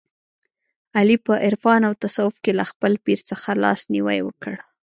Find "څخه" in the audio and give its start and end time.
3.29-3.49